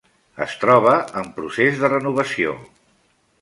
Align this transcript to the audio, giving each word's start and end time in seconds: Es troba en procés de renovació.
Es 0.45 0.53
troba 0.61 0.93
en 1.21 1.29
procés 1.35 1.77
de 1.83 1.93
renovació. 1.95 2.57